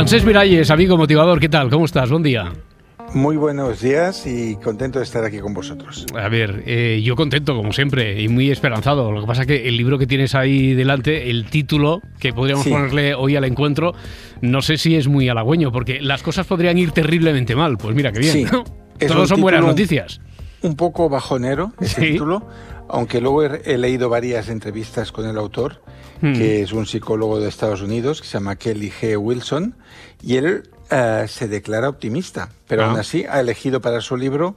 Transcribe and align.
Francés 0.00 0.24
Miralles, 0.24 0.70
amigo 0.70 0.96
motivador, 0.96 1.38
¿qué 1.38 1.50
tal? 1.50 1.68
¿Cómo 1.68 1.84
estás? 1.84 2.08
Buen 2.08 2.22
día. 2.22 2.50
Muy 3.12 3.36
buenos 3.36 3.82
días 3.82 4.26
y 4.26 4.56
contento 4.56 4.98
de 4.98 5.04
estar 5.04 5.22
aquí 5.24 5.40
con 5.40 5.52
vosotros. 5.52 6.06
A 6.18 6.30
ver, 6.30 6.62
eh, 6.64 7.02
yo 7.04 7.14
contento 7.16 7.54
como 7.54 7.70
siempre 7.74 8.18
y 8.18 8.28
muy 8.28 8.50
esperanzado. 8.50 9.12
Lo 9.12 9.20
que 9.20 9.26
pasa 9.26 9.42
es 9.42 9.46
que 9.46 9.68
el 9.68 9.76
libro 9.76 9.98
que 9.98 10.06
tienes 10.06 10.34
ahí 10.34 10.72
delante, 10.72 11.28
el 11.28 11.44
título 11.50 12.00
que 12.18 12.32
podríamos 12.32 12.66
ponerle 12.66 13.14
hoy 13.14 13.36
al 13.36 13.44
encuentro, 13.44 13.92
no 14.40 14.62
sé 14.62 14.78
si 14.78 14.96
es 14.96 15.06
muy 15.06 15.28
halagüeño 15.28 15.70
porque 15.70 16.00
las 16.00 16.22
cosas 16.22 16.46
podrían 16.46 16.78
ir 16.78 16.92
terriblemente 16.92 17.54
mal. 17.54 17.76
Pues 17.76 17.94
mira, 17.94 18.10
qué 18.10 18.20
bien. 18.20 18.32
Sí, 18.32 19.06
Todos 19.06 19.28
son 19.28 19.42
buenas 19.42 19.62
noticias. 19.62 20.22
Un 20.62 20.76
poco 20.76 21.10
bajonero 21.10 21.74
ese 21.78 22.00
título, 22.12 22.48
aunque 22.88 23.20
luego 23.20 23.42
he, 23.42 23.76
leído 23.76 24.08
varias 24.08 24.48
entrevistas 24.48 25.12
con 25.12 25.28
el 25.28 25.36
autor, 25.36 25.82
hmm. 26.20 26.34
que 26.34 26.62
es 26.62 26.72
un 26.72 26.86
psicólogo 26.86 27.40
de 27.40 27.48
Estados 27.48 27.82
Unidos 27.82 28.20
que 28.20 28.26
se 28.26 28.34
llama 28.34 28.56
Kelly 28.56 28.90
G. 28.90 29.16
Wilson, 29.18 29.74
y 30.22 30.36
él 30.36 30.68
eh, 30.90 31.26
se 31.28 31.48
declara 31.48 31.88
optimista, 31.88 32.50
pero 32.66 32.84
aún 32.84 32.96
ah. 32.96 33.00
así 33.00 33.24
ha 33.28 33.40
elegido 33.40 33.80
para 33.80 34.00
su 34.00 34.16
libro 34.16 34.56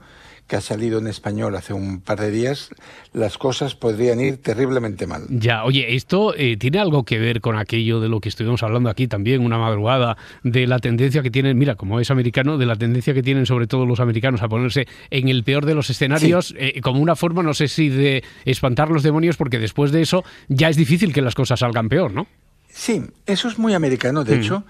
que 0.53 0.57
ha 0.57 0.61
salido 0.61 0.99
en 0.99 1.07
español 1.07 1.55
hace 1.55 1.73
un 1.73 1.99
par 1.99 2.19
de 2.19 2.29
días, 2.29 2.69
las 3.11 3.39
cosas 3.39 3.73
podrían 3.73 4.19
ir 4.19 4.37
terriblemente 4.37 5.07
mal. 5.07 5.23
Ya, 5.31 5.63
oye, 5.63 5.95
esto 5.95 6.35
eh, 6.37 6.57
tiene 6.57 6.77
algo 6.77 7.05
que 7.05 7.17
ver 7.17 7.41
con 7.41 7.57
aquello 7.57 7.99
de 7.99 8.07
lo 8.07 8.19
que 8.19 8.29
estuvimos 8.29 8.61
hablando 8.61 8.87
aquí 8.91 9.07
también, 9.07 9.43
una 9.43 9.57
madrugada, 9.57 10.15
de 10.43 10.67
la 10.67 10.77
tendencia 10.77 11.23
que 11.23 11.31
tienen, 11.31 11.57
mira, 11.57 11.73
como 11.73 11.99
es 11.99 12.11
americano, 12.11 12.59
de 12.59 12.67
la 12.67 12.75
tendencia 12.75 13.15
que 13.15 13.23
tienen 13.23 13.47
sobre 13.47 13.65
todo 13.65 13.87
los 13.87 13.99
americanos 13.99 14.43
a 14.43 14.47
ponerse 14.47 14.85
en 15.09 15.27
el 15.27 15.43
peor 15.43 15.65
de 15.65 15.73
los 15.73 15.89
escenarios, 15.89 16.53
eh, 16.55 16.81
como 16.81 17.01
una 17.01 17.15
forma, 17.15 17.41
no 17.41 17.55
sé 17.55 17.67
si 17.67 17.89
de 17.89 18.23
espantar 18.45 18.91
los 18.91 19.01
demonios, 19.01 19.37
porque 19.37 19.57
después 19.57 19.91
de 19.91 20.03
eso 20.03 20.23
ya 20.49 20.69
es 20.69 20.77
difícil 20.77 21.13
que 21.13 21.23
las 21.23 21.33
cosas 21.33 21.61
salgan 21.61 21.89
peor, 21.89 22.13
¿no? 22.13 22.27
Sí, 22.69 23.01
eso 23.25 23.47
es 23.47 23.57
muy 23.57 23.73
americano, 23.73 24.23
de 24.23 24.35
hmm. 24.35 24.39
hecho. 24.39 24.63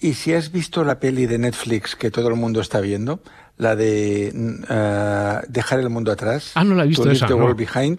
Y 0.00 0.14
si 0.14 0.32
has 0.32 0.50
visto 0.50 0.82
la 0.82 0.98
peli 0.98 1.26
de 1.26 1.38
Netflix 1.38 1.94
que 1.94 2.10
todo 2.10 2.28
el 2.28 2.34
mundo 2.34 2.60
está 2.60 2.80
viendo, 2.80 3.20
la 3.58 3.76
de 3.76 4.32
uh, 4.34 5.46
Dejar 5.48 5.80
el 5.80 5.90
mundo 5.90 6.10
atrás. 6.10 6.52
Ah, 6.54 6.64
no 6.64 6.74
la 6.74 6.84
he 6.84 6.86
visto 6.86 7.10
esa, 7.10 7.26
the 7.26 7.34
World 7.34 7.56
Behind. 7.56 7.98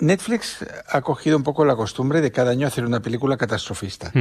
Netflix 0.00 0.64
ha 0.88 1.00
cogido 1.02 1.36
un 1.36 1.42
poco 1.42 1.64
la 1.64 1.76
costumbre 1.76 2.20
de 2.20 2.30
cada 2.30 2.52
año 2.52 2.66
hacer 2.66 2.86
una 2.86 3.00
película 3.00 3.36
catastrofista. 3.36 4.12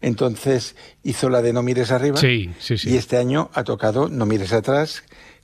Entonces 0.00 0.76
hizo 1.02 1.28
la 1.28 1.42
de 1.42 1.52
No 1.52 1.62
mires 1.62 1.90
arriba. 1.90 2.18
Sí, 2.18 2.50
sí, 2.58 2.78
sí. 2.78 2.90
Y 2.90 2.96
este 2.96 3.16
año 3.16 3.50
ha 3.54 3.64
tocado 3.64 4.08
No 4.08 4.26
mires 4.26 4.52
atrás, 4.52 5.02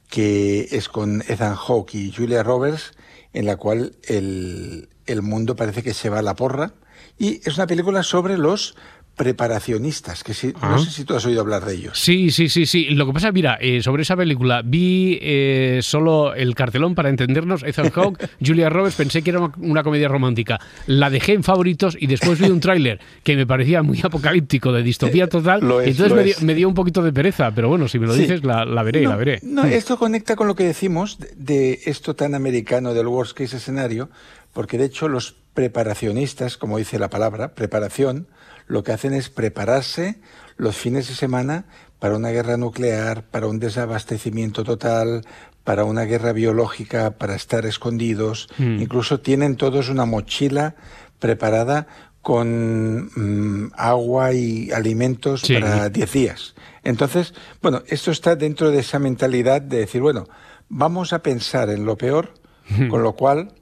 que 0.09 0.69
es 0.71 0.89
con 0.89 1.23
Ethan 1.23 1.57
Hawke 1.57 1.95
y 1.95 2.13
Julia 2.13 2.43
Roberts, 2.43 2.93
en 3.33 3.47
la 3.47 3.57
cual 3.57 3.97
el, 4.07 4.91
el 5.07 5.23
mundo 5.23 5.57
parece 5.57 5.83
que 5.83 5.95
se 5.95 6.11
va 6.11 6.19
a 6.19 6.23
la 6.23 6.37
porra. 6.37 6.75
Y 7.19 7.41
es 7.45 7.57
una 7.57 7.67
película 7.67 8.03
sobre 8.03 8.37
los 8.37 8.77
preparacionistas, 9.17 10.25
que 10.25 10.33
si, 10.33 10.55
no 10.61 10.79
sé 10.79 10.91
si 10.91 11.05
tú 11.05 11.15
has 11.15 11.25
oído 11.27 11.43
hablar 11.43 11.65
de 11.65 11.75
ellos. 11.75 11.99
Sí, 11.99 12.31
sí, 12.31 12.49
sí, 12.49 12.65
sí. 12.65 12.87
Lo 12.91 13.07
que 13.07 13.13
pasa, 13.13 13.31
mira, 13.31 13.59
eh, 13.61 13.83
sobre 13.83 14.03
esa 14.03 14.17
película 14.17 14.63
vi 14.65 15.19
eh, 15.21 15.81
solo 15.83 16.35
el 16.35 16.55
cartelón 16.55 16.95
para 16.95 17.11
entendernos, 17.11 17.63
Ethan 17.63 17.91
Hawke, 17.95 18.29
Julia 18.45 18.71
Roberts, 18.71 18.97
pensé 18.97 19.23
que 19.23 19.31
era 19.31 19.53
una, 19.59 19.83
comedia 19.83 20.09
romántica. 20.09 20.59
La 20.87 21.11
dejé 21.11 21.35
en 21.35 21.43
favoritos 21.43 21.97
y 22.01 22.07
después 22.07 22.39
vi 22.39 22.47
un 22.47 22.61
tráiler 22.61 23.01
que 23.23 23.37
me 23.37 23.47
parecía 23.47 23.83
muy 23.83 24.01
apocalíptico, 24.03 24.73
de 24.73 24.83
distopía 24.83 25.29
total. 25.29 25.61
entonces 25.85 26.43
me 26.43 26.55
dio, 26.55 26.69
un 26.69 26.75
poquito 26.75 27.03
de 27.03 27.13
pereza, 27.13 27.51
pero 27.55 27.69
bueno, 27.69 27.89
si 27.89 27.99
me 27.99 28.07
lo 28.07 28.15
dices, 28.15 28.43
la, 28.45 28.65
veré, 28.83 29.03
la 29.03 29.17
veré. 29.17 29.41
No, 29.43 29.65
esto 29.65 29.99
conecta 29.99 30.37
con 30.37 30.47
lo 30.47 30.55
que 30.55 30.65
decimos 30.65 31.19
de 31.37 31.81
esto 31.85 32.17
tan 32.17 32.35
americano 32.35 32.95
del 32.95 33.09
worst 33.09 33.37
case 33.37 33.59
escenario, 33.59 34.09
porque 34.53 34.79
de 34.79 34.87
hecho 34.87 35.09
los 35.09 35.42
preparacionistas, 35.55 36.57
como 36.57 36.79
dice 36.79 36.99
la 36.99 37.11
palabra, 37.11 37.55
preparación, 37.55 38.29
lo 38.67 38.83
que 38.83 38.93
hacen 38.93 39.13
es 39.13 39.29
prepararse 39.29 40.21
los 40.57 40.77
fines 40.77 41.09
de 41.09 41.15
semana 41.15 41.67
para 41.99 42.17
una 42.17 42.31
guerra 42.31 42.57
nuclear, 42.57 43.25
para 43.25 43.47
un 43.47 43.59
desabastecimiento 43.59 44.65
total, 44.65 45.23
para 45.65 45.85
una 45.85 46.03
guerra 46.03 46.33
biológica, 46.33 47.13
para 47.13 47.35
estar 47.35 47.67
escondidos. 47.67 48.49
Mm. 48.59 48.81
Incluso 48.81 49.21
tienen 49.21 49.57
todos 49.57 49.89
una 49.89 50.05
mochila 50.05 50.75
preparada 51.19 51.87
con 52.21 53.11
mm, 53.15 53.73
agua 53.77 54.33
y 54.33 54.71
alimentos 54.71 55.43
para 55.43 55.89
10 55.89 56.13
días. 56.13 56.55
Entonces, 56.85 57.35
bueno, 57.61 57.83
esto 57.89 58.11
está 58.11 58.37
dentro 58.37 58.71
de 58.71 58.81
esa 58.81 58.99
mentalidad 58.99 59.61
de 59.61 59.79
decir, 59.79 60.01
bueno, 60.01 60.29
vamos 60.69 61.13
a 61.13 61.23
pensar 61.23 61.69
en 61.71 61.85
lo 61.85 61.97
peor, 61.97 62.35
con 62.89 63.03
lo 63.03 63.15
cual 63.15 63.53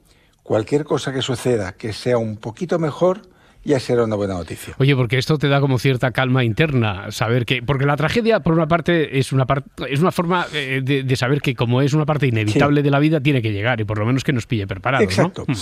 cualquier 0.51 0.83
cosa 0.83 1.13
que 1.13 1.21
suceda 1.21 1.71
que 1.71 1.93
sea 1.93 2.17
un 2.17 2.35
poquito 2.35 2.77
mejor, 2.77 3.21
ya 3.63 3.79
será 3.79 4.03
una 4.03 4.17
buena 4.17 4.33
noticia. 4.33 4.75
Oye, 4.79 4.97
porque 4.97 5.17
esto 5.17 5.37
te 5.37 5.47
da 5.47 5.61
como 5.61 5.79
cierta 5.79 6.11
calma 6.11 6.43
interna, 6.43 7.09
saber 7.09 7.45
que, 7.45 7.63
porque 7.63 7.85
la 7.85 7.95
tragedia, 7.95 8.41
por 8.41 8.51
una 8.51 8.67
parte, 8.67 9.17
es 9.17 9.31
una 9.31 9.45
parte, 9.45 9.69
es 9.89 10.01
una 10.01 10.11
forma 10.11 10.45
eh, 10.53 10.81
de, 10.83 11.15
saber 11.15 11.39
que 11.39 11.55
como 11.55 11.81
es 11.81 11.93
una 11.93 12.05
parte 12.05 12.27
inevitable 12.27 12.83
de 12.83 12.91
la 12.91 12.99
vida, 12.99 13.21
tiene 13.21 13.41
que 13.41 13.53
llegar 13.53 13.79
y 13.79 13.85
por 13.85 13.97
lo 13.97 14.05
menos 14.05 14.25
que 14.25 14.33
nos 14.33 14.45
pille 14.45 14.67
preparados. 14.67 15.05
Exacto. 15.05 15.45
Hmm. 15.47 15.53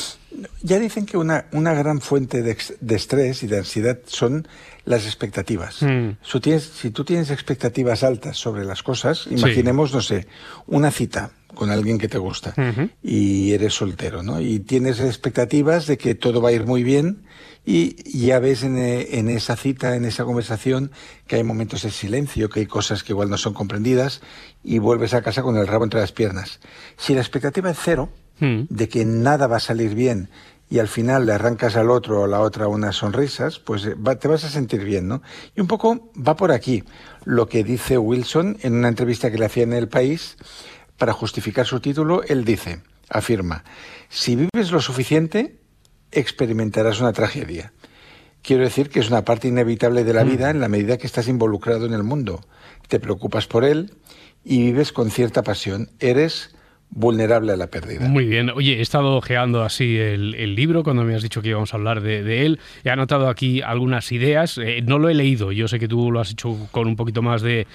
Ya 0.63 0.79
dicen 0.79 1.05
que 1.05 1.17
una, 1.17 1.45
una 1.51 1.75
gran 1.75 2.01
fuente 2.01 2.41
de, 2.41 2.57
estrés 2.95 3.43
y 3.43 3.47
de 3.47 3.59
ansiedad 3.59 3.99
son 4.07 4.47
las 4.85 5.05
expectativas. 5.05 5.83
Hmm. 5.83 6.13
Si, 6.23 6.89
tú 6.89 7.05
tienes 7.05 7.29
expectativas 7.29 8.01
altas 8.03 8.37
sobre 8.37 8.65
las 8.65 8.81
cosas, 8.81 9.27
imaginemos, 9.29 9.93
no 9.93 10.01
sé, 10.01 10.25
una 10.65 10.89
cita 10.89 11.29
con 11.55 11.69
alguien 11.71 11.97
que 11.97 12.07
te 12.07 12.17
gusta 12.17 12.53
y 13.01 13.53
eres 13.53 13.73
soltero, 13.73 14.23
¿no? 14.23 14.39
Y 14.39 14.59
tienes 14.59 14.99
expectativas 14.99 15.87
de 15.87 15.97
que 15.97 16.15
todo 16.15 16.41
va 16.41 16.49
a 16.49 16.51
ir 16.53 16.65
muy 16.65 16.83
bien 16.83 17.23
y 17.65 17.95
ya 18.25 18.39
ves 18.39 18.63
en, 18.63 18.77
en, 18.77 19.29
esa 19.29 19.55
cita, 19.55 19.95
en 19.95 20.05
esa 20.05 20.23
conversación, 20.23 20.91
que 21.27 21.35
hay 21.35 21.43
momentos 21.43 21.83
de 21.83 21.91
silencio, 21.91 22.49
que 22.49 22.61
hay 22.61 22.65
cosas 22.65 23.03
que 23.03 23.13
igual 23.13 23.29
no 23.29 23.37
son 23.37 23.53
comprendidas 23.53 24.21
y 24.63 24.79
vuelves 24.79 25.13
a 25.13 25.21
casa 25.21 25.43
con 25.43 25.57
el 25.57 25.67
rabo 25.67 25.83
entre 25.83 25.99
las 25.99 26.11
piernas. 26.11 26.59
Si 26.97 27.13
la 27.13 27.21
expectativa 27.21 27.69
es 27.69 27.77
cero, 27.79 28.09
hmm. 28.39 28.63
de 28.69 28.89
que 28.89 29.05
nada 29.05 29.47
va 29.47 29.57
a 29.57 29.61
salir 29.61 29.93
bien 29.93 30.29
y 30.69 30.79
al 30.79 30.87
final 30.87 31.25
le 31.25 31.33
arrancas 31.33 31.75
al 31.75 31.89
otro 31.89 32.21
o 32.21 32.25
a 32.25 32.27
la 32.27 32.41
otra 32.41 32.67
unas 32.67 32.97
sonrisas, 32.97 33.59
pues 33.59 33.85
eh, 33.85 33.95
te 34.19 34.27
vas 34.27 34.43
a 34.43 34.49
sentir 34.49 34.83
bien, 34.83 35.07
¿no? 35.07 35.21
Y 35.55 35.61
un 35.61 35.67
poco 35.67 36.11
va 36.15 36.35
por 36.35 36.51
aquí 36.51 36.83
lo 37.25 37.49
que 37.49 37.63
dice 37.63 37.97
Wilson 37.97 38.57
en 38.61 38.75
una 38.75 38.87
entrevista 38.87 39.31
que 39.31 39.37
le 39.37 39.45
hacía 39.45 39.63
en 39.63 39.73
El 39.73 39.89
País, 39.89 40.37
para 40.99 41.13
justificar 41.13 41.65
su 41.65 41.79
título, 41.79 42.21
él 42.23 42.45
dice, 42.45 42.81
afirma, 43.09 43.63
si 44.09 44.35
vives 44.35 44.71
lo 44.71 44.81
suficiente, 44.81 45.57
experimentarás 46.11 46.99
una 46.99 47.13
tragedia. 47.13 47.73
Quiero 48.43 48.63
decir 48.63 48.89
que 48.89 48.99
es 48.99 49.09
una 49.09 49.25
parte 49.25 49.47
inevitable 49.47 50.03
de 50.03 50.13
la 50.13 50.23
mm. 50.23 50.29
vida 50.29 50.49
en 50.51 50.59
la 50.59 50.69
medida 50.69 50.97
que 50.97 51.07
estás 51.07 51.27
involucrado 51.27 51.85
en 51.85 51.93
el 51.93 52.03
mundo. 52.03 52.45
Te 52.87 52.99
preocupas 52.99 53.47
por 53.47 53.63
él 53.63 53.93
y 54.43 54.61
vives 54.61 54.91
con 54.91 55.09
cierta 55.09 55.43
pasión. 55.43 55.89
Eres 55.99 56.55
vulnerable 56.91 57.51
a 57.51 57.55
la 57.55 57.67
pérdida. 57.67 58.07
Muy 58.07 58.25
bien. 58.25 58.49
Oye, 58.49 58.79
he 58.79 58.81
estado 58.81 59.15
ojeando 59.15 59.63
así 59.63 59.97
el, 59.97 60.55
libro 60.55 60.83
cuando 60.83 61.03
me 61.03 61.15
has 61.15 61.21
dicho 61.21 61.41
que 61.41 61.49
íbamos 61.49 61.73
a 61.73 61.77
hablar 61.77 62.01
de, 62.01 62.45
él. 62.45 62.59
He 62.83 62.89
anotado 62.89 63.29
aquí 63.29 63.61
algunas 63.61 64.11
ideas. 64.11 64.57
Eh, 64.57 64.81
no 64.83 64.97
lo 64.97 65.09
he 65.09 65.13
leído. 65.13 65.51
Yo 65.51 65.67
sé 65.67 65.79
que 65.79 65.87
tú 65.87 66.11
lo 66.11 66.19
has 66.19 66.31
hecho 66.31 66.67
con 66.71 66.87
un 66.87 66.95
poquito 66.95 67.21
más 67.21 67.41
de, 67.41 67.67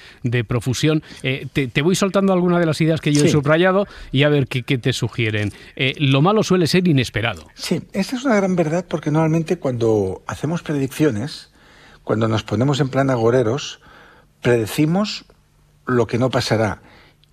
profusión. 0.47 1.03
Eh, 1.23 1.47
te, 1.53 1.83
voy 1.83 1.95
soltando 1.95 2.33
algunas 2.33 2.61
de 2.61 2.67
las 2.67 2.81
ideas 2.81 3.01
que 3.01 3.13
yo 3.13 3.25
he 3.25 3.29
subrayado 3.29 3.87
y 4.11 4.25
a 4.25 4.29
ver 4.29 4.49
qué, 4.49 4.79
te 4.79 4.93
sugieren. 4.93 5.53
Eh, 5.77 5.95
lo 5.99 6.21
malo 6.21 6.43
suele 6.43 6.67
ser 6.67 6.87
inesperado. 6.89 7.47
Sí, 7.55 7.83
esta 7.93 8.17
es 8.17 8.25
una 8.25 8.37
gran 8.37 8.57
verdad 8.57 8.85
porque 8.89 9.11
normalmente 9.11 9.59
cuando 9.59 10.23
hacemos 10.27 10.63
predicciones, 10.63 11.53
cuando 12.03 12.27
nos 12.29 12.43
ponemos 12.43 12.81
en 12.81 12.89
plan 12.89 13.11
agoreros, 13.11 13.81
predecimos 14.43 15.25
lo 15.87 16.07
que 16.07 16.19
no 16.19 16.31
pasará 16.31 16.83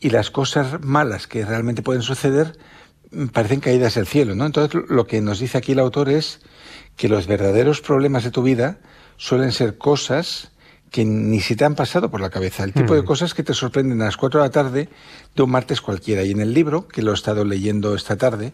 y 0.01 0.09
las 0.09 0.31
cosas 0.31 0.81
malas 0.81 1.27
que 1.27 1.45
realmente 1.45 1.83
pueden 1.83 2.01
suceder 2.01 2.57
mm, 3.11 3.27
parecen 3.27 3.61
caídas 3.61 3.95
del 3.95 4.07
cielo, 4.07 4.35
¿no? 4.35 4.45
Entonces 4.45 4.81
lo 4.89 5.07
que 5.07 5.21
nos 5.21 5.39
dice 5.39 5.57
aquí 5.57 5.71
el 5.71 5.79
autor 5.79 6.09
es 6.09 6.41
que 6.97 7.07
los 7.07 7.27
verdaderos 7.27 7.79
problemas 7.79 8.23
de 8.25 8.31
tu 8.31 8.43
vida 8.43 8.79
suelen 9.15 9.51
ser 9.53 9.77
cosas 9.77 10.51
que 10.89 11.05
ni 11.05 11.39
si 11.39 11.55
te 11.55 11.63
han 11.63 11.75
pasado 11.75 12.11
por 12.11 12.19
la 12.19 12.29
cabeza, 12.29 12.65
el 12.65 12.73
tipo 12.73 12.95
de 12.95 13.03
mm. 13.03 13.05
cosas 13.05 13.33
que 13.33 13.43
te 13.43 13.53
sorprenden 13.53 14.01
a 14.01 14.05
las 14.05 14.17
4 14.17 14.41
de 14.41 14.45
la 14.45 14.51
tarde 14.51 14.89
de 15.33 15.43
un 15.43 15.49
martes 15.49 15.79
cualquiera. 15.79 16.23
Y 16.23 16.31
en 16.31 16.41
el 16.41 16.53
libro, 16.53 16.89
que 16.89 17.01
lo 17.01 17.11
he 17.11 17.13
estado 17.13 17.45
leyendo 17.45 17.95
esta 17.95 18.17
tarde, 18.17 18.51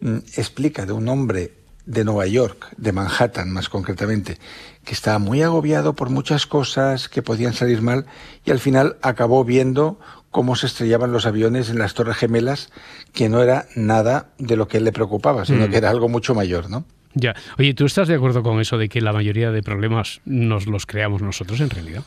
mm, 0.00 0.16
explica 0.36 0.86
de 0.86 0.92
un 0.92 1.06
hombre 1.08 1.52
de 1.84 2.04
Nueva 2.04 2.26
York, 2.26 2.68
de 2.78 2.92
Manhattan 2.92 3.50
más 3.50 3.68
concretamente, 3.68 4.38
que 4.84 4.94
estaba 4.94 5.18
muy 5.18 5.42
agobiado 5.42 5.94
por 5.94 6.08
muchas 6.08 6.46
cosas 6.46 7.10
que 7.10 7.20
podían 7.20 7.52
salir 7.52 7.82
mal 7.82 8.06
y 8.44 8.50
al 8.50 8.58
final 8.58 8.96
acabó 9.02 9.44
viendo 9.44 9.98
cómo 10.34 10.56
se 10.56 10.66
estrellaban 10.66 11.12
los 11.12 11.26
aviones 11.26 11.70
en 11.70 11.78
las 11.78 11.94
Torres 11.94 12.16
Gemelas, 12.16 12.72
que 13.12 13.28
no 13.28 13.40
era 13.40 13.68
nada 13.76 14.32
de 14.36 14.56
lo 14.56 14.66
que 14.66 14.78
él 14.78 14.84
le 14.84 14.90
preocupaba, 14.90 15.44
sino 15.44 15.68
mm. 15.68 15.70
que 15.70 15.76
era 15.76 15.90
algo 15.90 16.08
mucho 16.08 16.34
mayor, 16.34 16.68
¿no? 16.68 16.84
Ya. 17.14 17.36
Oye, 17.56 17.72
¿tú 17.72 17.86
estás 17.86 18.08
de 18.08 18.16
acuerdo 18.16 18.42
con 18.42 18.60
eso 18.60 18.76
de 18.76 18.88
que 18.88 19.00
la 19.00 19.12
mayoría 19.12 19.52
de 19.52 19.62
problemas 19.62 20.22
nos 20.24 20.66
los 20.66 20.86
creamos 20.86 21.22
nosotros 21.22 21.60
en 21.60 21.70
realidad? 21.70 22.02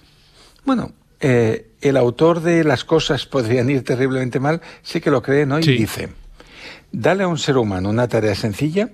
Bueno, 0.66 0.92
eh, 1.22 1.70
el 1.80 1.96
autor 1.96 2.42
de 2.42 2.66
Las 2.66 2.84
cosas 2.84 3.26
podrían 3.26 3.70
ir 3.70 3.86
terriblemente 3.86 4.42
mal 4.42 4.60
sí 4.82 5.00
que 5.00 5.10
lo 5.10 5.22
cree, 5.22 5.46
¿no? 5.46 5.60
Y 5.60 5.62
dice, 5.62 6.10
dale 6.92 7.24
a 7.24 7.30
un 7.30 7.38
ser 7.38 7.56
humano 7.56 7.90
una 7.90 8.10
tarea 8.10 8.36
sencilla 8.36 8.90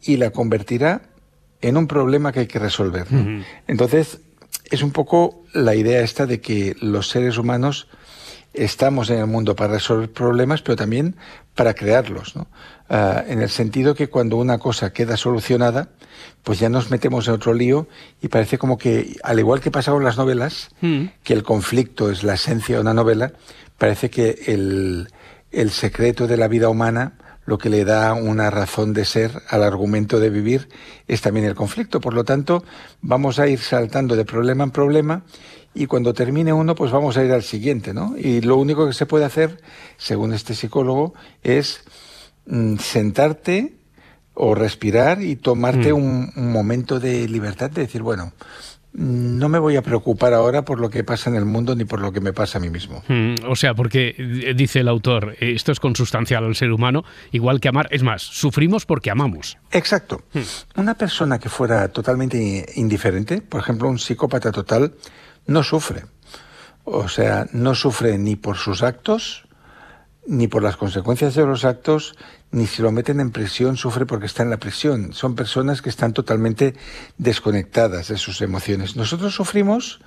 y 0.00 0.16
la 0.16 0.30
convertirá 0.30 1.02
en 1.60 1.76
un 1.76 1.86
problema 1.86 2.32
que 2.32 2.40
hay 2.40 2.46
que 2.46 2.58
resolver. 2.58 3.06
Entonces, 3.66 4.20
es 4.70 4.82
un 4.82 4.92
poco 4.92 5.44
la 5.52 5.74
idea 5.74 6.00
esta 6.00 6.24
de 6.24 6.40
que 6.40 6.74
los 6.80 7.10
seres 7.10 7.36
humanos 7.36 7.86
estamos 8.56 9.10
en 9.10 9.18
el 9.18 9.26
mundo 9.26 9.54
para 9.54 9.74
resolver 9.74 10.10
problemas, 10.12 10.62
pero 10.62 10.76
también 10.76 11.16
para 11.54 11.74
crearlos, 11.74 12.36
¿no? 12.36 12.48
Ah, 12.88 13.24
en 13.26 13.40
el 13.40 13.50
sentido 13.50 13.94
que 13.94 14.08
cuando 14.08 14.36
una 14.36 14.58
cosa 14.58 14.92
queda 14.92 15.16
solucionada, 15.16 15.88
pues 16.44 16.60
ya 16.60 16.68
nos 16.68 16.90
metemos 16.90 17.26
en 17.26 17.34
otro 17.34 17.52
lío 17.52 17.88
y 18.22 18.28
parece 18.28 18.58
como 18.58 18.78
que, 18.78 19.16
al 19.24 19.38
igual 19.38 19.60
que 19.60 19.70
pasa 19.70 19.90
con 19.90 20.04
las 20.04 20.16
novelas, 20.16 20.70
mm. 20.80 21.06
que 21.24 21.32
el 21.34 21.42
conflicto 21.42 22.10
es 22.10 22.22
la 22.22 22.34
esencia 22.34 22.76
de 22.76 22.80
una 22.80 22.94
novela, 22.94 23.32
parece 23.78 24.10
que 24.10 24.44
el, 24.46 25.08
el 25.50 25.70
secreto 25.70 26.26
de 26.26 26.36
la 26.36 26.46
vida 26.46 26.68
humana, 26.68 27.14
lo 27.46 27.58
que 27.58 27.70
le 27.70 27.84
da 27.84 28.12
una 28.12 28.50
razón 28.50 28.92
de 28.92 29.04
ser 29.04 29.42
al 29.48 29.62
argumento 29.62 30.20
de 30.20 30.30
vivir, 30.30 30.68
es 31.08 31.22
también 31.22 31.46
el 31.46 31.54
conflicto. 31.54 32.00
Por 32.00 32.12
lo 32.12 32.24
tanto, 32.24 32.64
vamos 33.00 33.38
a 33.38 33.48
ir 33.48 33.60
saltando 33.60 34.16
de 34.16 34.24
problema 34.24 34.64
en 34.64 34.70
problema 34.70 35.22
y 35.72 35.86
cuando 35.86 36.14
termine 36.14 36.52
uno, 36.52 36.74
pues 36.74 36.90
vamos 36.90 37.16
a 37.16 37.24
ir 37.24 37.32
al 37.32 37.42
siguiente, 37.42 37.92
¿no? 37.92 38.14
Y 38.16 38.40
lo 38.40 38.56
único 38.56 38.86
que 38.86 38.94
se 38.94 39.06
puede 39.06 39.26
hacer, 39.26 39.60
según 39.98 40.32
este 40.32 40.54
psicólogo, 40.54 41.14
es 41.42 41.82
mm, 42.46 42.76
sentarte 42.78 43.76
o 44.32 44.54
respirar 44.54 45.22
y 45.22 45.36
tomarte 45.36 45.92
mm. 45.92 45.96
un, 45.96 46.32
momento 46.52 46.98
de 46.98 47.28
libertad 47.28 47.70
de 47.70 47.82
decir, 47.82 48.02
bueno, 48.02 48.32
no 48.96 49.50
me 49.50 49.58
voy 49.58 49.76
a 49.76 49.82
preocupar 49.82 50.32
ahora 50.32 50.64
por 50.64 50.80
lo 50.80 50.88
que 50.88 51.04
pasa 51.04 51.28
en 51.28 51.36
el 51.36 51.44
mundo 51.44 51.76
ni 51.76 51.84
por 51.84 52.00
lo 52.00 52.12
que 52.12 52.20
me 52.20 52.32
pasa 52.32 52.58
a 52.58 52.60
mí 52.60 52.70
mismo. 52.70 53.02
Mm, 53.08 53.34
o 53.46 53.54
sea, 53.54 53.74
porque 53.74 54.14
eh, 54.16 54.54
dice 54.56 54.80
el 54.80 54.88
autor, 54.88 55.36
eh, 55.38 55.52
esto 55.52 55.70
es 55.70 55.80
consustancial 55.80 56.44
al 56.44 56.56
ser 56.56 56.72
humano, 56.72 57.04
igual 57.30 57.60
que 57.60 57.68
amar. 57.68 57.88
Es 57.90 58.02
más, 58.02 58.22
sufrimos 58.22 58.86
porque 58.86 59.10
amamos. 59.10 59.58
Exacto. 59.70 60.22
Una 60.76 60.94
persona 60.94 61.38
que 61.38 61.50
fuera 61.50 61.88
totalmente 61.88 62.72
indiferente, 62.76 63.42
por 63.42 63.60
ejemplo, 63.60 63.88
un 63.88 63.98
psicópata 63.98 64.50
total, 64.50 64.94
no 65.46 65.62
sufre. 65.62 66.04
O 66.84 67.08
sea, 67.08 67.46
no 67.52 67.74
sufre 67.74 68.16
ni 68.16 68.36
por 68.36 68.56
sus 68.56 68.82
actos, 68.82 69.45
ni 70.26 70.48
por 70.48 70.62
las 70.62 70.76
consecuencias 70.76 71.34
de 71.34 71.46
los 71.46 71.64
actos, 71.64 72.14
ni 72.50 72.66
si 72.66 72.82
lo 72.82 72.92
meten 72.92 73.20
en 73.20 73.30
prisión, 73.30 73.76
sufre 73.76 74.06
porque 74.06 74.26
está 74.26 74.42
en 74.42 74.50
la 74.50 74.58
prisión. 74.58 75.12
Son 75.12 75.34
personas 75.34 75.82
que 75.82 75.88
están 75.88 76.12
totalmente 76.12 76.74
desconectadas 77.18 78.08
de 78.08 78.18
sus 78.18 78.40
emociones. 78.42 78.96
Nosotros 78.96 79.34
sufrimos 79.34 80.00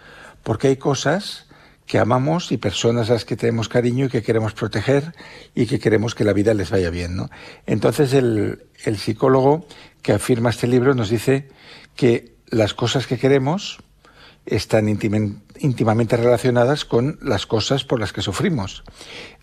porque 0.43 0.67
hay 0.67 0.77
cosas 0.77 1.47
que 1.85 1.97
amamos 1.97 2.51
y 2.51 2.57
personas 2.57 3.09
a 3.09 3.13
las 3.13 3.25
que 3.25 3.35
tenemos 3.35 3.67
cariño 3.67 4.05
y 4.05 4.09
que 4.09 4.21
queremos 4.21 4.53
proteger 4.53 5.15
y 5.55 5.65
que 5.65 5.79
queremos 5.79 6.13
que 6.13 6.23
la 6.23 6.33
vida 6.33 6.53
les 6.53 6.69
vaya 6.69 6.89
bien. 6.89 7.15
¿no? 7.15 7.29
Entonces 7.65 8.13
el, 8.13 8.67
el 8.85 8.97
psicólogo 8.97 9.65
que 10.01 10.13
afirma 10.13 10.51
este 10.51 10.67
libro 10.67 10.93
nos 10.93 11.09
dice 11.09 11.49
que 11.95 12.35
las 12.47 12.73
cosas 12.73 13.07
que 13.07 13.17
queremos, 13.17 13.79
están 14.45 14.89
íntimamente 14.89 15.41
relacionadas 16.19 16.85
con 16.85 17.19
las 17.21 17.45
cosas 17.45 17.83
por 17.83 17.99
las 17.99 18.13
que 18.13 18.21
sufrimos. 18.21 18.83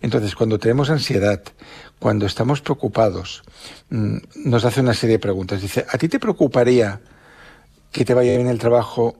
Entonces, 0.01 0.35
cuando 0.35 0.59
tenemos 0.59 0.89
ansiedad, 0.89 1.41
cuando 1.99 2.25
estamos 2.25 2.61
preocupados, 2.61 3.43
mm, 3.89 4.17
nos 4.45 4.65
hace 4.65 4.81
una 4.81 4.93
serie 4.93 5.15
de 5.15 5.19
preguntas. 5.19 5.61
Dice, 5.61 5.85
¿a 5.89 5.97
ti 5.97 6.07
te 6.07 6.19
preocuparía 6.19 7.01
que 7.91 8.05
te 8.05 8.13
vaya 8.13 8.35
bien 8.35 8.47
el 8.47 8.59
trabajo 8.59 9.17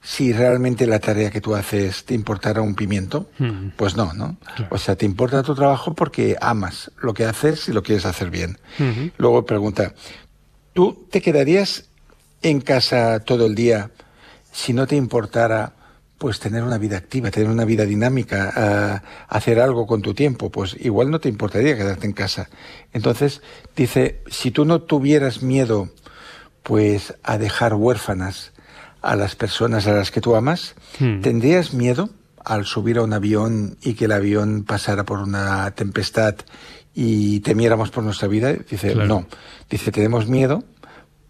si 0.00 0.32
realmente 0.32 0.86
la 0.86 1.00
tarea 1.00 1.30
que 1.30 1.40
tú 1.40 1.54
haces 1.54 2.04
te 2.04 2.14
importara 2.14 2.62
un 2.62 2.74
pimiento? 2.74 3.30
Hmm. 3.38 3.70
Pues 3.76 3.96
no, 3.96 4.12
¿no? 4.12 4.36
O 4.70 4.78
sea, 4.78 4.96
te 4.96 5.06
importa 5.06 5.42
tu 5.42 5.54
trabajo 5.54 5.94
porque 5.94 6.36
amas 6.40 6.90
lo 7.00 7.14
que 7.14 7.24
haces 7.24 7.68
y 7.68 7.72
lo 7.72 7.82
quieres 7.82 8.06
hacer 8.06 8.30
bien. 8.30 8.58
Hmm. 8.78 9.08
Luego 9.16 9.44
pregunta, 9.44 9.94
¿tú 10.72 11.06
te 11.10 11.20
quedarías 11.20 11.88
en 12.42 12.60
casa 12.60 13.20
todo 13.20 13.46
el 13.46 13.54
día? 13.54 13.90
si 14.52 14.72
no 14.72 14.86
te 14.86 14.96
importara 14.96 15.72
pues 16.18 16.40
tener 16.40 16.64
una 16.64 16.78
vida 16.78 16.96
activa, 16.96 17.30
tener 17.30 17.48
una 17.48 17.64
vida 17.64 17.84
dinámica, 17.84 19.02
hacer 19.28 19.60
algo 19.60 19.86
con 19.86 20.02
tu 20.02 20.14
tiempo, 20.14 20.50
pues 20.50 20.76
igual 20.80 21.10
no 21.10 21.20
te 21.20 21.28
importaría 21.28 21.76
quedarte 21.76 22.06
en 22.06 22.12
casa. 22.12 22.50
Entonces, 22.92 23.40
dice, 23.76 24.20
si 24.28 24.50
tú 24.50 24.64
no 24.64 24.82
tuvieras 24.82 25.42
miedo, 25.42 25.88
pues 26.64 27.14
a 27.22 27.38
dejar 27.38 27.74
huérfanas 27.74 28.52
a 29.00 29.14
las 29.14 29.36
personas 29.36 29.86
a 29.86 29.92
las 29.92 30.10
que 30.10 30.20
tú 30.20 30.34
amas, 30.34 30.74
hmm. 30.98 31.20
¿tendrías 31.20 31.72
miedo 31.72 32.10
al 32.44 32.66
subir 32.66 32.98
a 32.98 33.02
un 33.02 33.12
avión 33.12 33.76
y 33.80 33.94
que 33.94 34.06
el 34.06 34.12
avión 34.12 34.64
pasara 34.64 35.04
por 35.04 35.20
una 35.20 35.70
tempestad 35.70 36.34
y 36.94 37.40
temiéramos 37.40 37.90
por 37.90 38.02
nuestra 38.02 38.26
vida? 38.26 38.52
Dice, 38.52 38.96
no. 38.96 39.26
Dice, 39.70 39.92
tenemos 39.92 40.26
miedo 40.26 40.64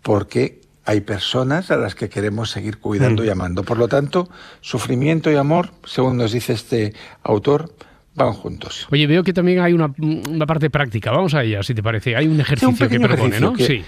porque 0.02 0.62
hay 0.88 1.02
personas 1.02 1.70
a 1.70 1.76
las 1.76 1.94
que 1.94 2.08
queremos 2.08 2.50
seguir 2.50 2.78
cuidando 2.78 3.22
y 3.22 3.28
mm. 3.28 3.32
amando. 3.32 3.62
Por 3.62 3.76
lo 3.76 3.88
tanto, 3.88 4.30
sufrimiento 4.62 5.30
y 5.30 5.34
amor, 5.34 5.72
según 5.84 6.16
nos 6.16 6.32
dice 6.32 6.54
este 6.54 6.94
autor, 7.22 7.74
van 8.14 8.32
juntos. 8.32 8.88
Oye, 8.90 9.06
veo 9.06 9.22
que 9.22 9.34
también 9.34 9.60
hay 9.60 9.74
una, 9.74 9.92
parte 10.46 10.70
práctica. 10.70 11.10
Vamos 11.10 11.34
a 11.34 11.44
ella, 11.44 11.62
si 11.62 11.74
te 11.74 11.82
parece. 11.82 12.16
Hay 12.16 12.26
un 12.26 12.40
ejercicio 12.40 12.88
que 12.88 12.98
propone, 12.98 13.38
¿no? 13.38 13.54
sí. 13.56 13.84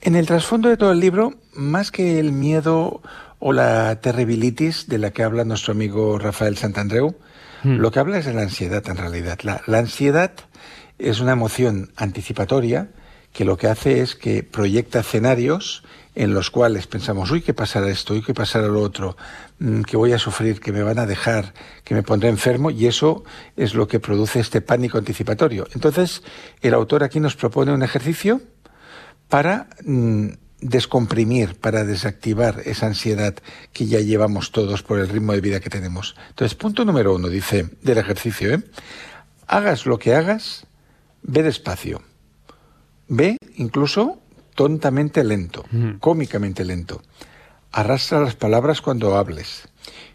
En 0.00 0.16
el 0.16 0.24
trasfondo 0.24 0.70
de 0.70 0.78
todo 0.78 0.92
el 0.92 1.00
libro, 1.00 1.34
más 1.52 1.90
que 1.90 2.18
el 2.18 2.32
miedo 2.32 3.02
o 3.38 3.52
la 3.52 4.00
terribilitis 4.00 4.88
de 4.88 4.96
la 4.96 5.10
que 5.10 5.22
habla 5.22 5.44
nuestro 5.44 5.74
amigo 5.74 6.18
Rafael 6.18 6.56
Santandreu, 6.56 7.16
mm. 7.64 7.76
lo 7.76 7.90
que 7.90 7.98
habla 7.98 8.16
es 8.16 8.24
de 8.24 8.32
la 8.32 8.40
ansiedad 8.40 8.82
en 8.88 8.96
realidad. 8.96 9.38
la 9.42 9.78
ansiedad 9.78 10.32
es 10.98 11.20
una 11.20 11.32
emoción 11.32 11.90
anticipatoria 11.96 12.88
que 13.32 13.44
lo 13.44 13.56
que 13.56 13.68
hace 13.68 14.00
es 14.00 14.16
que 14.16 14.42
proyecta 14.42 15.00
escenarios 15.00 15.84
en 16.14 16.34
los 16.34 16.50
cuales 16.50 16.86
pensamos, 16.86 17.30
uy, 17.30 17.40
¿qué 17.40 17.54
pasará 17.54 17.88
esto? 17.88 18.14
Uy, 18.14 18.22
¿qué 18.22 18.34
pasará 18.34 18.66
lo 18.66 18.82
otro? 18.82 19.16
Mm, 19.58 19.82
que 19.82 19.96
voy 19.96 20.12
a 20.12 20.18
sufrir, 20.18 20.60
que 20.60 20.72
me 20.72 20.82
van 20.82 20.98
a 20.98 21.06
dejar, 21.06 21.54
que 21.84 21.94
me 21.94 22.02
pondré 22.02 22.28
enfermo, 22.28 22.70
y 22.70 22.86
eso 22.86 23.24
es 23.56 23.74
lo 23.74 23.86
que 23.86 24.00
produce 24.00 24.40
este 24.40 24.60
pánico 24.60 24.98
anticipatorio. 24.98 25.66
Entonces, 25.74 26.22
el 26.60 26.74
autor 26.74 27.04
aquí 27.04 27.20
nos 27.20 27.36
propone 27.36 27.72
un 27.72 27.82
ejercicio 27.82 28.40
para 29.28 29.68
mm, 29.84 30.28
descomprimir, 30.60 31.54
para 31.58 31.84
desactivar 31.84 32.62
esa 32.64 32.86
ansiedad 32.86 33.34
que 33.72 33.86
ya 33.86 34.00
llevamos 34.00 34.52
todos 34.52 34.82
por 34.82 34.98
el 34.98 35.08
ritmo 35.08 35.32
de 35.32 35.40
vida 35.40 35.60
que 35.60 35.70
tenemos. 35.70 36.16
Entonces, 36.30 36.56
punto 36.56 36.84
número 36.84 37.14
uno, 37.14 37.28
dice, 37.28 37.70
del 37.82 37.98
ejercicio, 37.98 38.54
¿eh? 38.54 38.62
hagas 39.46 39.86
lo 39.86 39.98
que 39.98 40.14
hagas, 40.14 40.66
ve 41.22 41.42
despacio. 41.42 42.02
Ve 43.08 43.36
incluso 43.56 44.20
tontamente 44.60 45.24
lento, 45.24 45.64
cómicamente 46.00 46.66
lento. 46.66 47.00
Arrastra 47.72 48.20
las 48.20 48.34
palabras 48.34 48.82
cuando 48.82 49.16
hables. 49.16 49.66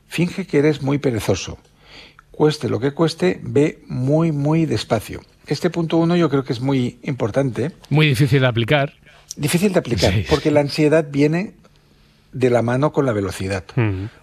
Finge 0.06 0.46
que 0.46 0.60
eres 0.60 0.84
muy 0.84 1.00
perezoso. 1.00 1.58
Cueste 2.30 2.70
lo 2.70 2.80
que 2.80 2.92
cueste, 2.92 3.40
ve 3.42 3.82
muy, 3.88 4.32
muy 4.32 4.68
despacio. 4.68 5.22
Este 5.48 5.72
punto 5.72 5.98
uno 5.98 6.16
yo 6.16 6.30
creo 6.30 6.44
que 6.44 6.54
es 6.54 6.62
muy 6.62 7.00
importante. 7.02 7.72
Muy 7.90 8.06
difícil 8.06 8.42
de 8.42 8.46
aplicar. 8.46 8.94
Difícil 9.36 9.74
de 9.74 9.80
aplicar, 9.80 10.14
porque 10.30 10.52
la 10.52 10.60
ansiedad 10.60 11.08
viene 11.10 11.54
de 12.32 12.52
la 12.52 12.62
mano 12.62 12.94
con 12.94 13.08
la 13.08 13.14
velocidad. 13.14 13.64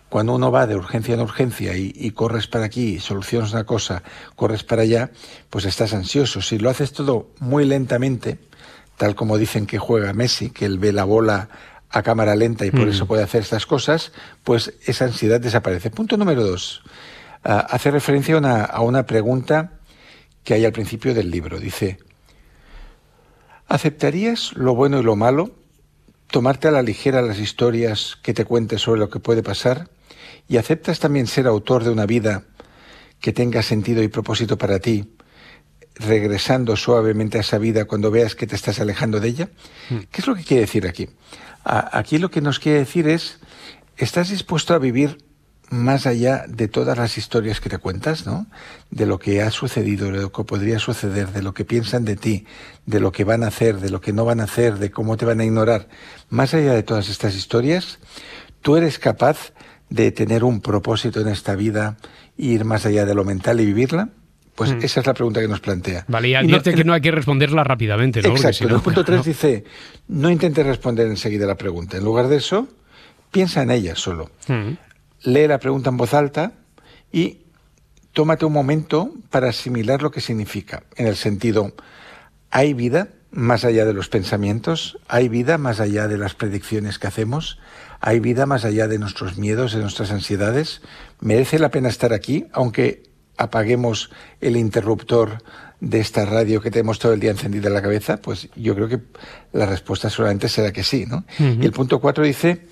Cuando 0.09 0.37
uno 0.37 0.53
va 0.53 0.69
de 0.69 0.77
urgencia 0.77 1.15
en 1.15 1.21
urgencia 1.21 1.77
y, 1.77 1.93
y, 1.97 2.13
corres 2.13 2.47
para 2.47 2.67
aquí, 2.67 3.01
solucionas 3.01 3.55
una 3.55 3.65
cosa, 3.65 4.05
corres 4.37 4.63
para 4.63 4.83
allá, 4.83 5.11
pues 5.51 5.65
estás 5.65 5.95
ansioso. 5.95 6.43
Si 6.43 6.59
lo 6.59 6.71
haces 6.71 6.93
todo 6.93 7.31
muy 7.41 7.65
lentamente, 7.65 8.39
tal 9.03 9.17
como 9.17 9.37
dicen 9.37 9.67
que 9.67 9.81
juega 9.81 10.13
Messi, 10.13 10.51
que 10.51 10.65
él 10.65 10.79
ve 10.79 10.93
la 10.93 11.03
bola 11.03 11.49
a 11.91 12.05
cámara 12.05 12.37
lenta 12.37 12.67
y 12.67 12.71
por 12.71 12.87
mm. 12.87 12.91
eso 12.91 13.07
puede 13.09 13.25
hacer 13.25 13.43
estas 13.43 13.67
cosas, 13.67 14.13
pues 14.45 14.75
esa 14.87 15.07
ansiedad 15.07 15.41
desaparece. 15.41 15.91
Punto 15.91 16.17
número 16.17 16.45
dos. 16.45 16.85
Ah, 17.43 17.67
hace 17.69 17.91
referencia 17.91 18.37
a 18.37 18.39
una, 18.39 18.63
a 18.63 18.81
una 18.83 19.05
pregunta 19.05 19.81
que 20.45 20.55
hay 20.55 20.65
al 20.65 20.71
principio 20.71 21.15
del 21.15 21.33
libro. 21.33 21.59
Dice, 21.59 21.99
¿aceptarías 23.67 24.53
lo 24.53 24.77
bueno 24.77 25.01
y 25.01 25.03
lo 25.03 25.17
malo? 25.17 25.51
¿Tomarte 26.29 26.69
a 26.69 26.71
la 26.71 26.83
ligera 26.83 27.23
las 27.23 27.41
historias 27.41 28.17
que 28.23 28.35
te 28.35 28.45
cuentes 28.45 28.83
sobre 28.83 29.01
lo 29.01 29.11
que 29.11 29.19
puede 29.19 29.43
pasar? 29.43 29.89
¿Y 30.47 30.59
aceptas 30.59 31.01
también 31.01 31.27
ser 31.27 31.49
autor 31.49 31.83
de 31.83 31.91
una 31.91 32.07
vida 32.07 32.45
que 33.19 33.33
tenga 33.33 33.63
sentido 33.63 34.01
y 34.01 34.07
propósito 34.07 34.59
para 34.59 34.79
ti? 34.79 35.13
Regresando 35.97 36.77
suavemente 36.77 37.39
a 37.39 37.43
esa 37.43 37.59
vida 37.59 37.85
cuando 37.85 38.11
veas 38.11 38.35
que 38.35 38.47
te 38.47 38.57
estás 38.57 38.81
alejando 38.81 39.21
de 39.21 39.29
ella? 39.29 39.49
Mm. 39.91 39.99
¿Qué 40.11 40.21
es 40.21 40.27
lo 40.27 40.35
que 40.35 40.45
quiere 40.45 40.63
decir 40.63 40.87
aquí? 40.87 41.09
Aquí 41.65 42.19
lo 42.19 42.31
que 42.31 42.41
nos 42.41 42.59
quiere 42.59 42.81
decir 42.81 43.07
es, 43.09 43.39
¿estás 43.97 44.31
dispuesto 44.31 44.75
a 44.75 44.79
vivir 44.79 45.19
más 45.73 46.07
allá 46.07 46.45
de 46.49 46.69
todas 46.69 46.99
las 46.99 47.17
historias 47.17 47.61
que 47.61 47.71
te 47.71 47.79
cuentas, 47.79 48.27
¿no? 48.27 48.47
De 48.91 49.07
lo 49.07 49.19
que 49.19 49.41
ha 49.41 49.51
sucedido, 49.51 50.13
de 50.13 50.21
lo 50.21 50.31
que 50.31 50.45
podría 50.45 50.79
suceder, 50.79 51.33
de 51.33 51.43
lo 51.43 51.55
que 51.55 51.65
piensan 51.65 52.05
de 52.05 52.17
ti, 52.17 52.47
de 52.85 53.01
lo 53.01 53.11
que 53.11 53.25
van 53.25 53.43
a 53.43 53.47
hacer, 53.47 53.81
de 53.81 53.89
lo 53.89 54.01
que 54.01 54.13
no 54.13 54.27
van 54.27 54.41
a 54.41 54.45
hacer, 54.45 54.79
de 54.79 54.91
cómo 54.91 55.17
te 55.17 55.25
van 55.25 55.41
a 55.41 55.45
ignorar. 55.45 55.89
Más 56.29 56.53
allá 56.53 56.75
de 56.75 56.83
todas 56.83 57.09
estas 57.09 57.35
historias, 57.35 58.01
tú 58.61 58.77
eres 58.77 58.99
capaz 58.99 59.53
de 59.89 60.13
tener 60.13 60.45
un 60.45 60.61
propósito 60.61 61.21
en 61.21 61.29
esta 61.29 61.55
vida, 61.55 61.97
ir 62.37 62.67
más 62.67 62.85
allá 62.85 63.07
de 63.07 63.15
lo 63.15 63.25
mental 63.25 63.61
y 63.61 63.67
vivirla. 63.67 64.11
Pues 64.55 64.75
mm. 64.75 64.79
esa 64.83 65.01
es 65.01 65.07
la 65.07 65.15
pregunta 65.15 65.41
que 65.41 65.49
nos 65.49 65.61
plantea. 65.61 66.05
Vale, 66.09 66.29
y 66.29 66.35
advierte 66.35 66.75
que 66.75 66.85
no 66.85 66.93
hay 66.93 67.01
que 67.01 67.11
responderla 67.11 67.65
rápidamente, 67.65 68.21
¿no? 68.23 68.31
Exacto. 68.31 68.69
el 68.69 68.81
punto 68.81 69.05
3 69.07 69.25
dice, 69.25 69.65
no 70.09 70.31
intentes 70.31 70.67
responder 70.67 71.07
enseguida 71.07 71.47
la 71.47 71.57
pregunta. 71.57 71.97
En 71.97 72.05
lugar 72.05 72.29
de 72.29 72.37
eso, 72.37 72.69
piensa 73.31 73.63
en 73.63 73.71
ella 73.71 73.97
solo. 73.97 74.31
Mm. 74.49 74.73
lee 75.25 75.47
la 75.47 75.59
pregunta 75.59 75.91
en 75.91 75.97
voz 75.97 76.15
alta 76.15 76.53
y 77.13 77.39
tómate 78.13 78.45
un 78.45 78.53
momento 78.53 79.11
para 79.31 79.49
asimilar 79.49 80.03
lo 80.03 80.11
que 80.11 80.21
significa, 80.21 80.83
en 80.97 81.07
el 81.07 81.17
sentido, 81.17 81.73
¿hay 82.51 82.75
vida 82.75 83.09
más 83.31 83.65
allá 83.65 83.87
de 83.87 83.95
los 83.95 84.09
pensamientos? 84.09 84.99
¿Hay 85.09 85.29
vida 85.29 85.57
más 85.57 85.81
allá 85.81 86.07
de 86.07 86.19
las 86.19 86.35
predicciones 86.35 86.99
que 86.99 87.07
hacemos? 87.07 87.59
¿Hay 88.01 88.21
vida 88.21 88.45
más 88.45 88.65
allá 88.65 88.89
de 88.89 88.99
nuestros 88.99 89.39
miedos, 89.39 89.73
de 89.73 89.81
nuestras 89.81 90.11
ansiedades? 90.11 90.83
¿Merece 91.21 91.59
la 91.59 91.71
pena 91.71 91.89
estar 91.89 92.13
aquí, 92.13 92.47
aunque 92.53 93.05
apaguemos 93.37 94.11
el 94.41 94.57
interruptor 94.57 95.43
de 95.81 95.99
esta 95.99 96.25
radio 96.25 96.61
que 96.61 96.71
tenemos 96.71 96.99
todo 96.99 97.13
el 97.13 97.21
día 97.21 97.31
encendida 97.31 97.69
en 97.69 97.75
la 97.75 97.83
cabeza? 97.83 98.19
Pues 98.19 98.49
yo 98.55 98.75
creo 98.75 98.89
que 98.89 99.01
la 99.53 99.67
respuesta 99.67 100.11
solamente 100.11 100.49
será 100.49 100.73
que 100.73 100.85
sí, 100.85 101.07
¿no? 101.07 101.25
Y 101.39 101.65
el 101.65 101.73
punto 101.73 102.01
cuatro 102.01 102.25
dice 102.25 102.67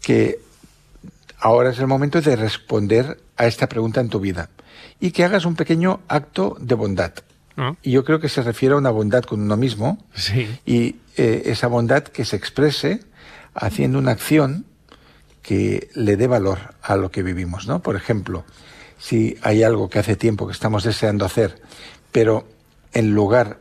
que 0.00 0.38
ahora 1.38 1.70
es 1.70 1.78
el 1.78 1.86
momento 1.86 2.20
de 2.20 2.36
responder 2.36 3.20
a 3.36 3.46
esta 3.46 3.68
pregunta 3.68 4.00
en 4.00 4.08
tu 4.08 4.20
vida 4.20 4.48
y 5.00 5.10
que 5.10 5.24
hagas 5.24 5.44
un 5.44 5.56
pequeño 5.56 6.00
acto 6.08 6.56
de 6.60 6.74
bondad. 6.74 7.12
Ah. 7.56 7.74
Y 7.82 7.90
yo 7.90 8.04
creo 8.04 8.20
que 8.20 8.28
se 8.28 8.42
refiere 8.42 8.74
a 8.74 8.78
una 8.78 8.90
bondad 8.90 9.24
con 9.24 9.40
uno 9.42 9.56
mismo 9.56 9.98
y 10.64 10.96
eh, 11.16 11.42
esa 11.46 11.66
bondad 11.66 12.04
que 12.04 12.24
se 12.24 12.36
exprese 12.36 13.00
haciendo 13.54 13.98
una 13.98 14.12
acción 14.12 14.64
que 15.42 15.90
le 15.94 16.16
dé 16.16 16.28
valor 16.28 16.74
a 16.80 16.96
lo 16.96 17.10
que 17.10 17.22
vivimos, 17.22 17.66
¿no? 17.66 17.82
Por 17.82 17.96
ejemplo, 17.96 18.44
si 19.02 19.36
hay 19.42 19.64
algo 19.64 19.90
que 19.90 19.98
hace 19.98 20.14
tiempo 20.14 20.46
que 20.46 20.52
estamos 20.52 20.84
deseando 20.84 21.24
hacer, 21.24 21.60
pero 22.12 22.46
en 22.92 23.14
lugar 23.14 23.58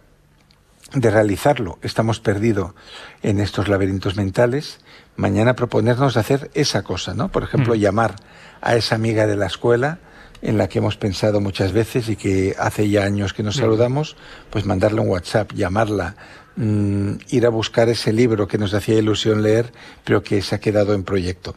de 0.94 1.10
realizarlo 1.10 1.80
estamos 1.82 2.20
perdidos 2.20 2.76
en 3.24 3.40
estos 3.40 3.68
laberintos 3.68 4.16
mentales, 4.16 4.82
mañana 5.16 5.56
proponernos 5.56 6.16
hacer 6.16 6.52
esa 6.54 6.84
cosa, 6.84 7.16
¿no? 7.16 7.32
Por 7.32 7.42
ejemplo, 7.42 7.74
mm. 7.74 7.78
llamar 7.80 8.16
a 8.62 8.76
esa 8.76 8.94
amiga 8.94 9.26
de 9.26 9.36
la 9.36 9.48
escuela 9.48 9.98
en 10.44 10.60
la 10.60 10.70
que 10.70 10.78
hemos 10.78 10.96
pensado 10.98 11.42
muchas 11.42 11.72
veces 11.72 12.08
y 12.10 12.18
que 12.18 12.56
hace 12.60 12.88
ya 12.88 13.04
años 13.04 13.34
que 13.34 13.42
nos 13.42 13.56
saludamos, 13.56 14.18
pues 14.52 14.68
mandarle 14.68 15.02
un 15.02 15.10
WhatsApp, 15.10 15.54
llamarla, 15.54 16.18
mm, 16.56 17.14
ir 17.30 17.48
a 17.48 17.50
buscar 17.50 17.90
ese 17.90 18.14
libro 18.14 18.48
que 18.48 18.60
nos 18.60 18.76
hacía 18.76 19.00
ilusión 19.00 19.42
leer, 19.42 19.72
pero 20.04 20.22
que 20.22 20.44
se 20.44 20.54
ha 20.54 20.60
quedado 20.60 20.94
en 20.94 21.04
proyecto. 21.04 21.56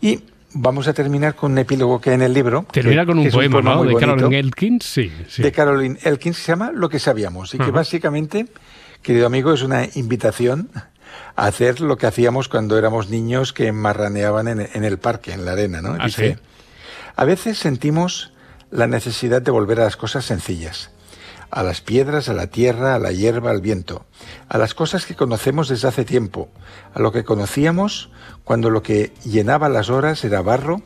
Y 0.00 0.24
vamos 0.54 0.88
a 0.88 0.92
terminar 0.92 1.34
con 1.34 1.52
un 1.52 1.58
epílogo 1.58 2.00
que 2.00 2.10
hay 2.10 2.14
en 2.14 2.22
el 2.22 2.32
libro. 2.32 2.66
Termina 2.70 3.04
con 3.06 3.18
un 3.18 3.30
poema, 3.30 3.60
¿no? 3.60 3.84
De 3.84 3.94
Caroline 3.94 4.38
Elkins, 4.38 4.84
sí, 4.84 5.12
De 5.38 5.52
Caroline 5.52 5.98
Elkins, 6.02 6.36
se 6.36 6.52
llama 6.52 6.72
Lo 6.72 6.88
que 6.88 6.98
sabíamos, 6.98 7.54
y 7.54 7.58
que 7.58 7.70
básicamente, 7.70 8.46
querido 9.02 9.26
amigo, 9.26 9.52
es 9.52 9.62
una 9.62 9.86
invitación 9.94 10.70
a 11.36 11.46
hacer 11.46 11.80
lo 11.80 11.96
que 11.96 12.06
hacíamos 12.06 12.48
cuando 12.48 12.78
éramos 12.78 13.10
niños 13.10 13.52
que 13.52 13.72
marraneaban 13.72 14.48
en, 14.48 14.84
el 14.84 14.98
parque, 14.98 15.32
en 15.32 15.44
la 15.44 15.52
arena, 15.52 15.80
¿no? 15.80 15.96
¿Ah, 15.98 16.06
Dice, 16.06 16.38
a 17.16 17.24
veces 17.24 17.58
sentimos 17.58 18.32
la 18.70 18.86
necesidad 18.86 19.42
de 19.42 19.50
volver 19.50 19.80
a 19.80 19.84
las 19.84 19.96
cosas 19.96 20.24
sencillas, 20.24 20.90
a 21.52 21.62
las 21.62 21.82
piedras, 21.82 22.30
a 22.30 22.32
la 22.32 22.46
tierra, 22.46 22.94
a 22.94 22.98
la 22.98 23.12
hierba, 23.12 23.50
al 23.50 23.60
viento, 23.60 24.06
a 24.48 24.56
las 24.56 24.72
cosas 24.72 25.04
que 25.04 25.14
conocemos 25.14 25.68
desde 25.68 25.86
hace 25.86 26.06
tiempo, 26.06 26.48
a 26.94 26.98
lo 26.98 27.12
que 27.12 27.24
conocíamos 27.24 28.10
cuando 28.42 28.70
lo 28.70 28.82
que 28.82 29.12
llenaba 29.22 29.68
las 29.68 29.90
horas 29.90 30.24
era 30.24 30.40
barro 30.40 30.80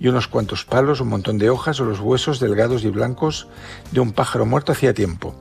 y 0.00 0.08
unos 0.08 0.26
cuantos 0.26 0.64
palos, 0.64 1.02
un 1.02 1.08
montón 1.08 1.36
de 1.36 1.50
hojas 1.50 1.80
o 1.80 1.84
los 1.84 2.00
huesos 2.00 2.40
delgados 2.40 2.82
y 2.84 2.88
blancos 2.88 3.46
de 3.92 4.00
un 4.00 4.12
pájaro 4.12 4.46
muerto 4.46 4.72
hacía 4.72 4.94
tiempo. 4.94 5.34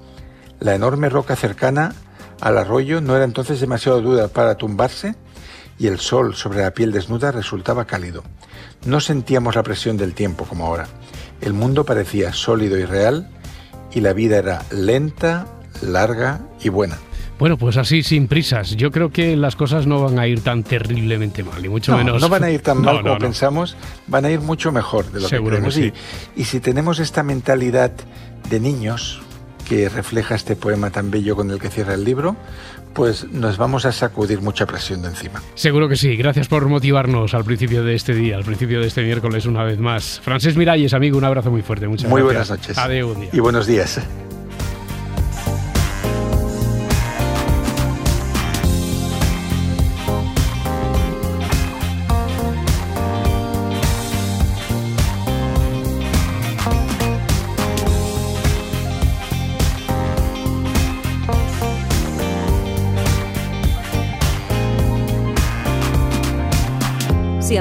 La 0.60 0.76
enorme 0.76 1.08
roca 1.08 1.38
cercana 1.38 1.96
al 2.42 2.58
arroyo 2.58 3.00
no 3.00 3.16
era 3.16 3.24
entonces 3.24 3.62
demasiado 3.62 4.02
dura 4.02 4.28
para 4.28 4.56
tumbarse 4.56 5.16
y 5.80 5.88
el 5.88 6.00
sol 6.00 6.36
sobre 6.36 6.62
la 6.62 6.72
piel 6.72 6.92
desnuda 6.92 7.32
resultaba 7.32 7.86
cálido. 7.86 8.24
No 8.86 9.00
sentíamos 9.00 9.56
la 9.56 9.64
presión 9.64 9.96
del 9.96 10.14
tiempo 10.14 10.44
como 10.44 10.66
ahora. 10.66 10.88
El 11.40 11.54
mundo 11.54 11.86
parecía 11.86 12.34
sólido 12.34 12.78
y 12.78 12.84
real 12.84 13.30
y 13.96 14.02
la 14.02 14.14
vida 14.14 14.38
era 14.38 14.64
lenta, 14.70 15.48
larga 15.82 16.42
y 16.62 16.70
buena. 16.70 16.98
Bueno, 17.40 17.58
pues 17.58 17.76
así 17.78 18.04
sin 18.04 18.28
prisas. 18.28 18.76
Yo 18.76 18.92
creo 18.92 19.12
que 19.12 19.36
las 19.36 19.56
cosas 19.56 19.88
no 19.88 20.02
van 20.02 20.20
a 20.20 20.28
ir 20.28 20.42
tan 20.42 20.64
terriblemente 20.64 21.44
mal, 21.44 21.66
y 21.66 21.70
mucho 21.70 21.98
menos. 21.98 22.22
No 22.22 22.30
van 22.30 22.44
a 22.44 22.52
ir 22.52 22.62
tan 22.62 22.82
mal 22.82 23.02
como 23.02 23.18
pensamos, 23.18 23.76
van 24.08 24.26
a 24.26 24.32
ir 24.32 24.42
mucho 24.42 24.72
mejor 24.72 25.12
de 25.12 25.22
lo 25.22 25.30
que 25.30 25.42
creemos. 25.42 25.78
y 25.78 26.44
si 26.44 26.60
tenemos 26.60 27.00
esta 27.00 27.24
mentalidad 27.24 27.92
de 28.50 28.60
niños, 28.60 29.22
que 29.68 29.90
refleja 29.90 30.36
este 30.36 30.56
poema 30.56 30.92
tan 30.92 31.12
bello 31.12 31.36
con 31.36 31.52
el 31.52 31.60
que 31.60 31.70
cierra 31.70 31.96
el 31.96 32.04
libro, 32.04 32.36
pues 32.94 33.30
nos 33.30 33.58
vamos 33.58 33.86
a 33.86 33.92
sacudir 33.92 34.42
mucha 34.42 34.66
presión 34.66 35.02
de 35.02 35.10
encima. 35.10 35.42
Seguro 35.56 35.90
que 35.90 35.98
sí. 35.98 36.16
Gracias 36.16 36.48
por 36.48 36.68
motivarnos 36.68 37.34
al 37.34 37.44
principio 37.44 37.84
de 37.84 37.94
este 37.96 38.14
día, 38.14 38.38
al 38.38 38.46
principio 38.46 38.80
de 38.80 38.88
este 38.88 39.04
miércoles 39.04 39.46
una 39.46 39.64
vez 39.64 39.80
más. 39.80 40.22
Francés 40.24 40.56
Miralles, 40.56 40.94
amigo, 40.94 41.18
un 41.18 41.26
abrazo 41.26 41.52
muy 41.52 41.62
fuerte. 41.62 41.88
Muchas 41.88 42.10
muy 42.10 42.22
gracias. 42.22 42.48
buenas 42.48 42.62
noches. 42.62 42.78
Adiós. 42.78 43.18
Y 43.34 43.40
buenos 43.40 43.68
días. 43.68 44.00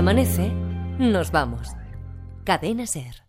Amanece, 0.04 0.52
nos 0.99 1.30
vamos. 1.30 1.70
Cadena 2.44 2.87
Ser. 2.87 3.25